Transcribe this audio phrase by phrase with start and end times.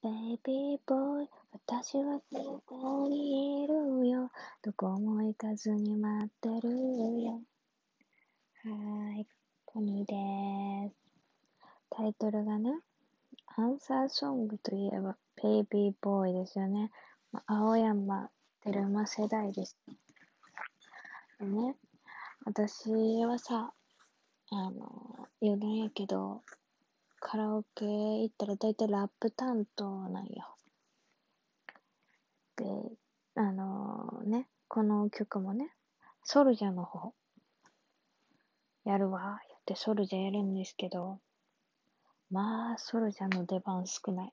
[0.00, 4.30] ベイビーボーイ、私はそこにいるよ。
[4.62, 6.70] どこも行かずに待ってる
[7.20, 7.42] よ。
[8.62, 9.26] はい、
[9.64, 10.96] コニーです。
[11.90, 12.78] タイトルがね、
[13.56, 16.92] アンサーソングといえば、ベイビーボーイですよね。
[17.32, 18.30] まあ、青山
[18.62, 19.76] テルマ世代です。
[21.40, 21.74] でね、
[22.44, 22.88] 私
[23.24, 23.72] はさ、
[24.52, 26.42] あの、余談やけど、
[27.20, 30.56] カラオケ行ったら大体ラップ担当なんよ。
[32.56, 32.64] で、
[33.34, 35.70] あのね、この曲もね、
[36.24, 37.12] ソルジャーの方、
[38.84, 41.18] やるわ、言ってソルジャーやるんですけど、
[42.30, 44.32] まあ、ソルジャーの出番少ない。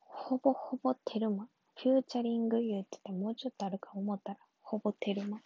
[0.00, 1.48] ほぼほぼテルマ。
[1.76, 5.40] フューチャリング言っててもうちょっとあるか思ったら、ほぼテルマ。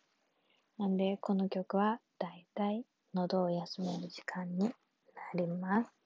[0.78, 4.72] なんで、この曲は大体喉を休める時間にな
[5.34, 6.01] ります。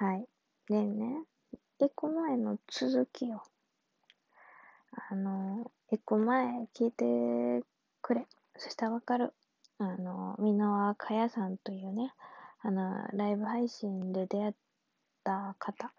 [0.00, 0.24] はい。
[0.66, 1.24] でね、
[1.78, 3.42] エコ前の続きを、
[5.10, 7.62] あの、エコ前聞いて
[8.00, 8.26] くれ。
[8.56, 9.34] そしたらわかる。
[9.76, 12.14] あの、箕輪かやさんというね、
[12.62, 14.54] あの、ライブ配信で出会っ
[15.22, 15.92] た方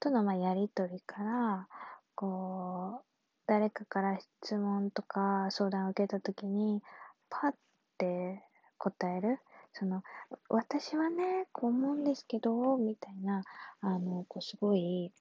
[0.00, 1.68] との、まあ、やりとりから、
[2.14, 3.04] こう、
[3.46, 6.82] 誰かから質問とか相談を受けたときに、
[7.30, 7.52] パッ
[7.96, 8.42] て
[8.76, 9.38] 答える。
[9.72, 10.02] その、
[10.48, 13.42] 私はね、こう思うんですけど、みたいな、
[13.80, 15.12] あの、こう、すごい、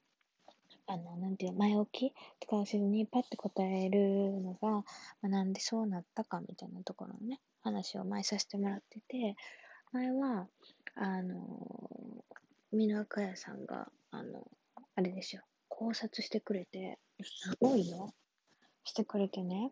[0.88, 4.84] あの、なんていう、前置きとかせずにパッて答えるのが、ま
[5.23, 9.36] あ、なんでそうなったかみたいなところのね、話を前させてもらってて、
[9.92, 10.48] 前は、
[10.95, 11.38] あの、
[12.72, 14.48] ミラカヤさんが、あの、
[14.95, 18.14] あれですよ、考察してくれて、すごいよ。
[18.84, 19.72] してくれてね、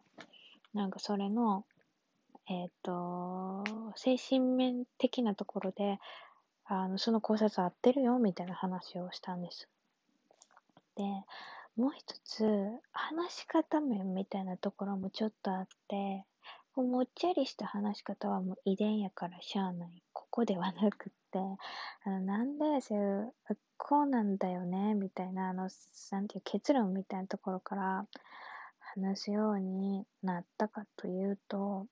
[0.73, 1.65] なんかそれの、
[2.47, 3.63] えっ、ー、と、
[3.95, 5.99] 精神面的なところで、
[6.65, 9.67] あの、その考察合ってるよ、みたいな話をしたんです。
[10.95, 11.03] で、
[11.75, 12.45] もう一つ、
[12.91, 16.25] 話し方面みたいなところもちょっとあって、
[16.75, 20.03] もっちゃりした話し方はもう遺伝やからしゃあない。
[20.11, 21.39] ここではなくって、
[22.03, 23.33] あのなんでそういう、
[23.77, 25.69] こうなんだよね、みたいな、あの、
[26.11, 28.07] なんていう結論みたいなところから
[28.79, 31.87] 話すようになったかというと、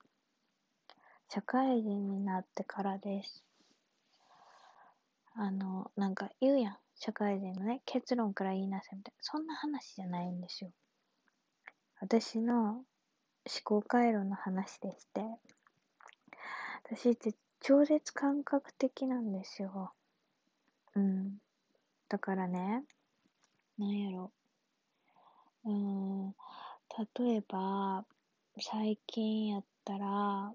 [1.28, 3.44] 社会人になってからです。
[5.36, 6.76] あの、なんか言うやん。
[6.96, 9.18] 社会人のね、結論から言いなさいみたいな。
[9.20, 10.70] そんな話じゃないんですよ。
[12.00, 12.84] 私の思
[13.64, 15.22] 考回路の話でして、
[16.84, 19.92] 私って超絶感覚的なんですよ。
[20.94, 21.38] うん。
[22.08, 22.84] だからね、
[23.78, 24.30] なんやろ。
[25.64, 26.30] うん、
[27.16, 28.04] 例えば、
[28.60, 30.52] 最近やったら、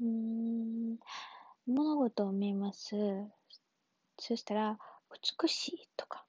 [0.00, 0.98] うーん、
[1.66, 2.94] 物事を見ます。
[4.18, 4.78] そしたら、
[5.42, 6.24] 美しいとか、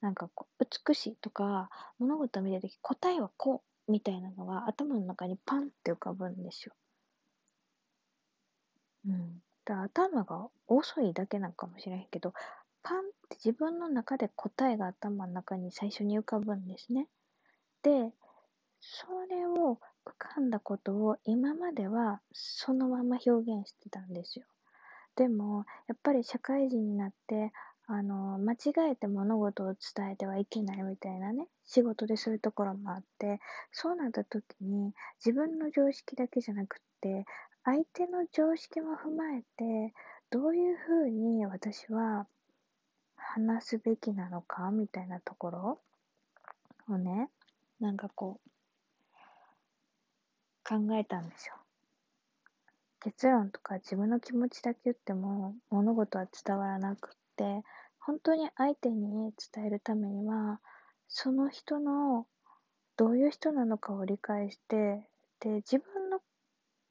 [0.00, 1.68] なんかこう、美しいとか、
[1.98, 6.76] 物事を見たとき、答えはこう、みたいなのが頭の中にパンって浮かぶんですよ。
[9.06, 9.42] うん。
[9.64, 12.32] だ頭が遅いだけなんかもしれへんけど、
[12.82, 17.08] パンって自分の中で答えが頭の中に最初に浮かぶんですね。
[17.82, 18.12] で、
[18.80, 19.78] それを浮
[20.12, 24.46] かんだことを今まではそのまま表現してたんですよ。
[25.16, 27.52] でも、やっぱり社会人になって、
[27.86, 33.40] あの、間違えて物事を伝えてはいけないみたいなね、仕事でそういうところもあって、
[33.72, 34.94] そうなった時に
[35.24, 37.26] 自分の常識だけじゃなくって、
[37.64, 39.94] 相手の常識も踏まえて、
[40.30, 42.26] どういうふうに私は
[43.16, 45.80] 話すべきなのかみたいなところ
[46.88, 47.30] をね、
[47.80, 48.50] なんかこう、
[50.66, 51.54] 考えたんですよ。
[53.00, 57.62] 結論とか自分の気持ちだけ言っても物事は伝わらなくって、
[58.00, 60.60] 本当に相手に伝えるためには、
[61.08, 62.26] その人の
[62.96, 65.02] どういう人なのかを理解して、
[65.40, 66.20] で、自分の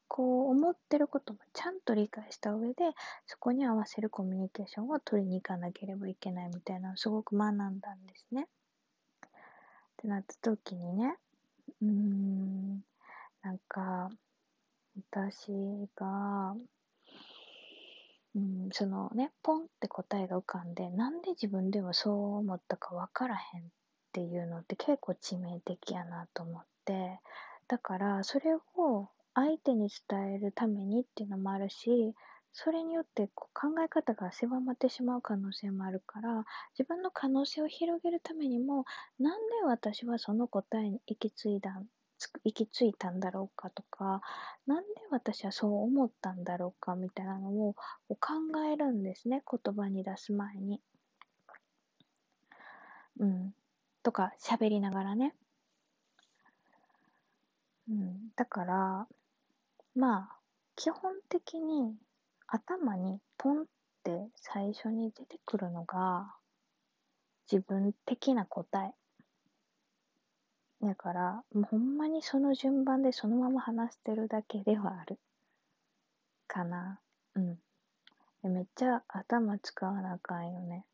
[0.08, 2.84] こう思ってることもちゃんと理解した上で、
[3.26, 7.80] そこに合わせるコミュニケーションを取りに行かなければいけないみたいなのをすごく学んだんで
[8.16, 8.44] すね。
[8.44, 9.30] っ
[9.98, 11.16] てなった時にね、
[11.82, 12.84] うーん、
[13.44, 14.10] なんか、
[15.12, 15.52] 私
[15.96, 16.56] が、
[18.36, 23.66] うん、そのね、ポンって答えが浮かんで、なんで自分でもそう思ったかわからへんっ
[24.14, 27.20] ていうのって結構致命的やなと思って、
[27.68, 32.16] だからそれを相手に伝えるためにっていうのもあるし、
[32.54, 36.46] それによってこう考え方が狭まってしまう可能性もあるから、
[36.78, 38.86] 自分の可能性を広げるためにも、
[39.20, 41.88] なんで私はその答えに行き着いたん
[42.44, 44.22] 行き着いたんだろうかとか、
[44.66, 47.74] なんで私はそう思ったんだろうかみたいなのを
[48.10, 48.34] 考
[48.72, 50.82] えるんですね、言葉に出す前に。
[53.20, 53.54] うん。
[54.02, 55.36] とか喋りながらね。
[57.90, 58.32] うん。
[58.36, 59.08] だから、
[59.96, 60.38] まあ、
[60.76, 61.96] 基本的に
[62.48, 63.66] 頭にポンっ
[64.04, 66.36] て最初に出てくるのが
[67.52, 68.94] 自分的な答え。
[70.84, 75.18] だから、もうほんまにその順番でそのまま話してるだけではある。
[76.48, 77.00] かな。
[77.36, 77.58] うん。
[78.44, 80.86] めっちゃ頭使わなあかんよね。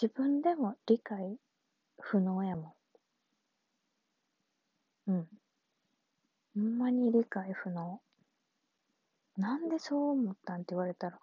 [0.00, 1.38] 自分でも理解
[1.98, 2.74] 不能やも
[5.06, 5.12] ん。
[5.12, 5.28] うん。
[6.54, 8.00] ほんまに理解不能。
[9.38, 11.18] なんでそう思ったんって言われたら、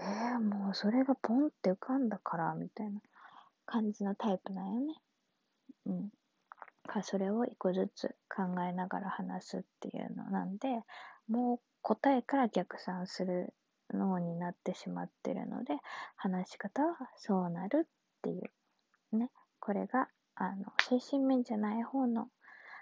[0.00, 3.00] えー、もうそれがポンって浮かんだから、みたいな
[3.66, 4.94] 感じのタイプなんよね。
[5.84, 6.10] うん。
[6.90, 10.82] かそれを一個ずつ考えながら話すっていうのなんで、
[11.28, 13.54] もう答えから逆算する
[13.94, 15.76] 脳になってしまってるので、
[16.16, 17.88] 話し方はそうなるっ
[18.22, 18.40] てい
[19.12, 19.16] う。
[19.16, 19.30] ね。
[19.60, 22.28] これが、あの、精神面じゃない方の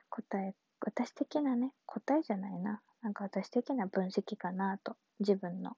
[0.08, 2.81] 答え、私的なね、答えじゃないな。
[3.02, 5.76] なんか私的な分析かなと、自分の、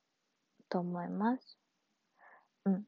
[0.69, 1.59] と思います。
[2.65, 2.85] うん。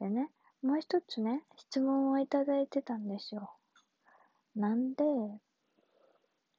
[0.00, 0.30] でね、
[0.62, 3.52] もう一つね、質問をいただいてたんですよ。
[4.56, 5.04] なんで、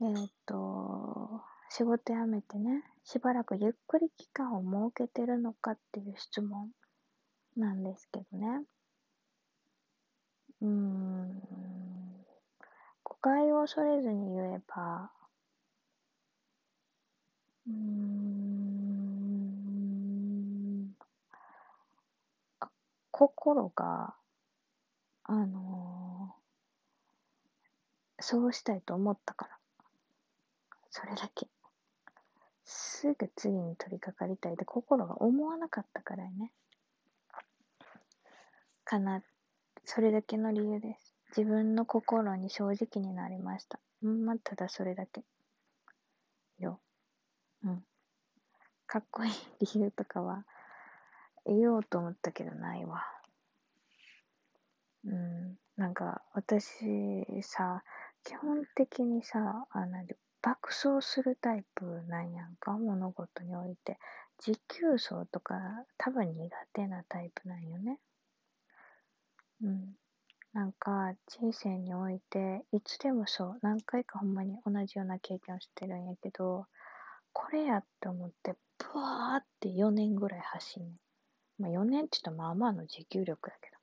[0.02, 4.62] えっ、と、仕事辞めてね、しばらくゆっくり期間を
[4.92, 6.70] 設けてるのかっていう質問
[7.58, 8.66] なんですけどね。
[10.62, 11.42] うーん、
[13.04, 15.12] 誤解を恐れずに言えば、
[17.68, 17.74] うーん、
[23.12, 24.14] 心が、
[25.26, 25.93] あの、
[28.24, 29.58] そうしたいと思ったから。
[30.90, 31.48] それだけ。
[32.64, 36.54] すぐ次に取り掛かりたいって心が思わなかったからね。
[38.86, 39.22] かな。
[39.84, 41.14] それだけの理由です。
[41.36, 43.82] 自分の心に正直になりました。
[44.02, 45.26] うん、まあ、ただそれだけ。
[46.60, 46.80] よ。
[47.66, 47.84] うん。
[48.88, 50.46] かっこいい理由とかは
[51.46, 53.04] 言おうと思ったけどないわ。
[55.04, 55.58] うん。
[55.76, 57.84] なんか私さ、
[58.24, 60.06] 基本的にさ、あの、
[60.42, 63.98] 爆走するタイプなんやんか、物事において。
[64.40, 65.56] 持久走とか
[65.98, 68.00] 多分苦手なタイプなんよね。
[69.62, 69.96] うん。
[70.52, 76.68] なんか人生においていつでもそう何回かほんまに同じような経験をしてるんやけど
[77.32, 80.94] これやって思ってブワーって4年ぐらい走んねん。
[81.60, 83.78] まあ4年って言ったらまあまあの持久力やけど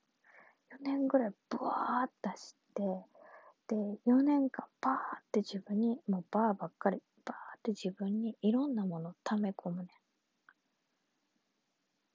[0.77, 2.83] 4年ぐらいブワーって走って
[3.71, 9.89] で、4年間バーって自分に、もうバーばっかり、バーって自分にいろんなものを溜め込むね。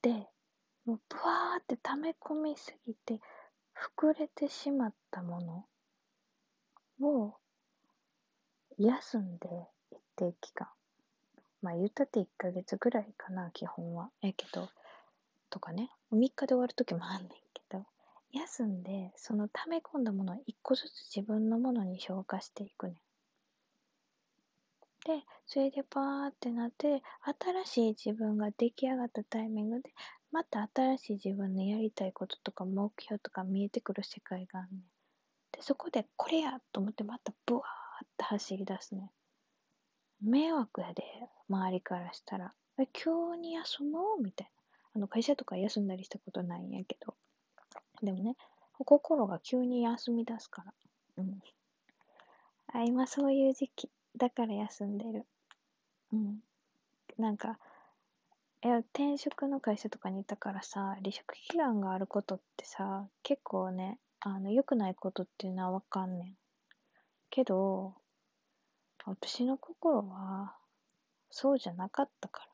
[0.01, 0.27] で、
[0.83, 3.21] もうブワーって溜め込みすぎて、
[3.97, 5.65] 膨れてしまったも
[6.99, 7.37] のを
[8.77, 9.47] 休んで
[9.91, 10.67] 一定期間。
[11.61, 14.09] まあ言ったって1ヶ月ぐらいかな、基本は。
[14.19, 14.67] やけど、
[15.49, 15.89] とかね。
[16.11, 17.85] 3日で終わる時もあんねんけど、
[18.35, 23.01] 休んで、その溜め込んだものを一個ずつ自分のものに消化していくね。
[25.05, 27.01] で、それでパーってなって、
[27.41, 29.93] 新しい自分が出来上がったタイミングで、
[30.31, 34.81] また新しい自分のやりたいこととか目標とか見えてくる世界があんねん。
[35.53, 39.11] で、そこでこれやと思ってまたブワーって走り出すね
[40.21, 40.29] ん。
[40.29, 41.03] 迷惑やで、
[41.47, 42.53] 周りからしたら。
[42.79, 44.21] え、今日に休もう？
[44.21, 44.51] みたいな。
[44.95, 47.15] あの、会社とか休んだりしたことないんやけど。
[48.01, 48.35] でもね、
[48.73, 50.73] 心が急に休み出すから。
[51.17, 51.41] うん。
[52.67, 53.89] あ、今そういう時期。
[54.17, 55.25] だから休んでる。
[56.13, 56.39] うん。
[57.17, 57.59] なんか、
[58.63, 66.37] いや、転職の会社とかにいたからさ、離職期間があることってさ、結構ね、あの、良くないことっていうのはわかんねん。
[67.29, 67.93] けど、
[69.05, 70.55] 私の心は、
[71.29, 72.47] そうじゃなかったか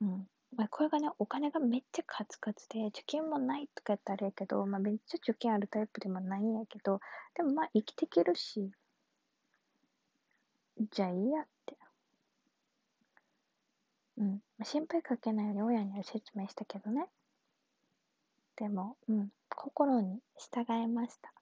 [0.00, 0.06] ら。
[0.08, 0.28] うん。
[0.58, 7.00] まあ、これがね、お金がめっちゃカツカツで、貯金もないとかやったらあれやけど、まあ、めっちゃ貯金あるタイプでもないんやけど、
[7.36, 8.72] でもまあ生きていけるし、
[10.90, 11.76] じゃあいいやって。
[14.18, 14.42] うん。
[14.64, 17.06] 心配かけないように親には説明したけどね。
[18.56, 19.28] でも、うん。
[19.48, 21.32] 心に従いました。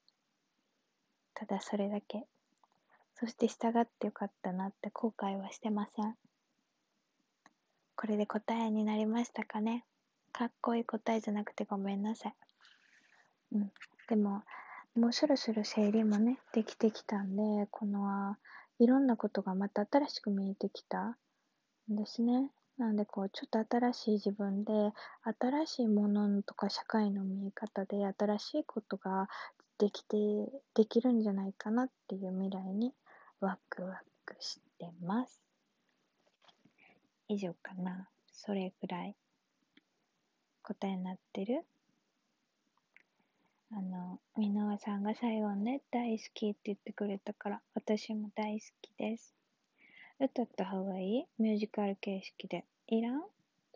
[1.32, 2.26] ただそれだけ。
[3.14, 6.25] そして従ってよかったなって後悔はしてません。
[7.96, 9.84] これで答えになりましたかね？
[10.32, 12.34] かっこいい答えじゃなくてごめんなさい。
[13.52, 13.72] うん。
[14.08, 14.42] でも、
[14.94, 18.36] もうそろそろ整理もね、できてきたんで、この、
[18.78, 21.16] いろんなことがまた新しく見えてきた
[21.90, 22.50] んですね。
[22.76, 24.72] なんでこう、ちょっと新しい自分で、
[25.40, 29.28] 新しいものとか社会の見え方で新しいことが
[29.78, 30.16] できて、
[30.74, 32.92] できるんじゃないかなっていう未来に
[33.40, 35.45] ワクワクしてます。
[37.28, 38.08] 以上かな。
[38.32, 39.16] それぐらい
[40.62, 41.64] 答えになってる
[43.72, 49.34] あの、箕輪さんが最後ね、大好きって言ってくれたから、私も大好きです。
[50.20, 51.26] 歌った方がいい？
[51.38, 52.64] ミュージカル形式で。
[52.86, 53.22] いらん？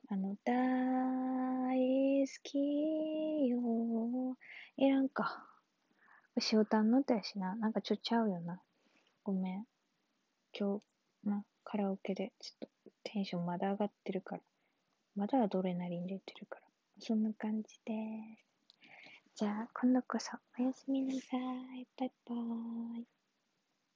[0.08, 4.36] あの、大好きよ。
[4.76, 5.44] いらんか。
[6.52, 7.56] 塩タンの歌やしな。
[7.56, 8.60] なんかちょっちゃうよな。
[9.24, 9.66] ごめん。
[10.58, 10.80] 今
[11.24, 12.68] 日、な、カラオケでちょっと
[13.04, 14.42] テンションまだ上がってるから。
[15.16, 16.62] まだアドレナリン出てるから。
[16.98, 17.92] そんな感じで
[18.36, 18.50] す。
[19.36, 21.36] じゃあ、今度こそおやすみなさ
[21.76, 21.86] い。
[21.98, 23.19] バイバーイ。